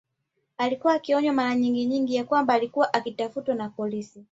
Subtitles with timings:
[0.57, 4.19] Alikuwa akionywa maranyingi ya kwamba alikuwa akifuatiliwa na polisi